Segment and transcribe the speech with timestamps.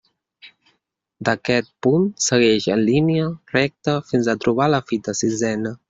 [1.29, 5.77] D'aquest punt segueix en línia recta fins a trobar la fita sisena.